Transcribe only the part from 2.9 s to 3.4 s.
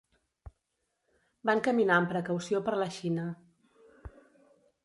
Xina.